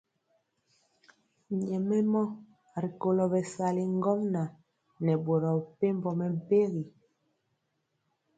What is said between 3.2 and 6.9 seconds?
bɛsali ŋgomnaŋ nɛ boro mepempɔ mɛmpegi.